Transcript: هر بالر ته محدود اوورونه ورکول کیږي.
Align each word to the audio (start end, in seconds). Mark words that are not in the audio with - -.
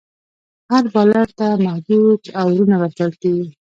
هر 0.71 0.85
بالر 0.93 1.27
ته 1.39 1.47
محدود 1.65 2.21
اوورونه 2.41 2.75
ورکول 2.77 3.13
کیږي. 3.21 3.47